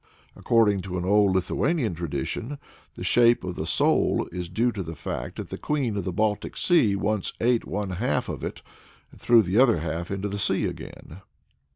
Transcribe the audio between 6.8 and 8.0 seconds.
once ate one